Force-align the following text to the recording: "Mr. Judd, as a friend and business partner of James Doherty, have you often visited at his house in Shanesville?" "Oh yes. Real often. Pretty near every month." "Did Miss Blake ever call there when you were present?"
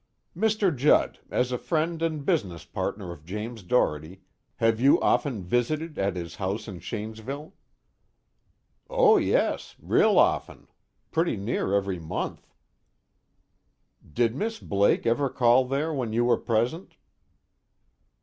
"Mr. 0.35 0.75
Judd, 0.75 1.19
as 1.29 1.51
a 1.51 1.59
friend 1.59 2.01
and 2.01 2.25
business 2.25 2.65
partner 2.65 3.11
of 3.11 3.23
James 3.23 3.61
Doherty, 3.61 4.21
have 4.55 4.81
you 4.81 4.99
often 4.99 5.43
visited 5.43 5.99
at 5.99 6.15
his 6.15 6.37
house 6.37 6.67
in 6.67 6.79
Shanesville?" 6.79 7.53
"Oh 8.89 9.17
yes. 9.17 9.75
Real 9.79 10.17
often. 10.17 10.65
Pretty 11.11 11.37
near 11.37 11.75
every 11.75 11.99
month." 11.99 12.47
"Did 14.11 14.35
Miss 14.35 14.57
Blake 14.57 15.05
ever 15.05 15.29
call 15.29 15.65
there 15.67 15.93
when 15.93 16.13
you 16.13 16.25
were 16.25 16.37
present?" 16.37 16.95